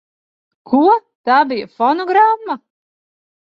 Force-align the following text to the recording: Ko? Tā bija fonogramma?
Ko? 0.71 0.79
Tā 1.31 1.37
bija 1.53 1.69
fonogramma? 1.75 2.59